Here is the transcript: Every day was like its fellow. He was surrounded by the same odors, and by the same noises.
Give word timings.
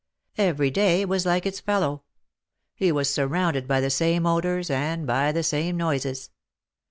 Every 0.39 0.71
day 0.71 1.05
was 1.05 1.27
like 1.27 1.45
its 1.45 1.59
fellow. 1.59 2.01
He 2.73 2.91
was 2.91 3.07
surrounded 3.07 3.67
by 3.67 3.81
the 3.81 3.91
same 3.91 4.25
odors, 4.25 4.71
and 4.71 5.05
by 5.05 5.31
the 5.31 5.43
same 5.43 5.77
noises. 5.77 6.31